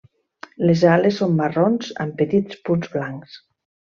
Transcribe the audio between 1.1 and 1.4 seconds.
són